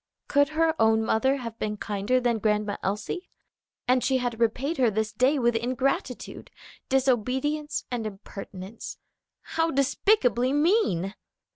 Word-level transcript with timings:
Could 0.27 0.49
her 0.57 0.73
own 0.81 1.05
mother 1.05 1.35
have 1.37 1.59
been 1.59 1.77
kinder 1.77 2.19
than 2.19 2.39
Grandma 2.39 2.77
Elsie? 2.81 3.29
and 3.87 4.03
she 4.03 4.17
had 4.17 4.39
repaid 4.39 4.77
her 4.77 4.89
this 4.89 5.13
day 5.13 5.37
with 5.37 5.55
ingratitude, 5.55 6.49
disobedience 6.89 7.83
and 7.91 8.07
impertinence. 8.07 8.97
How 9.41 9.69
despicably 9.69 10.53
mean! 10.53 11.13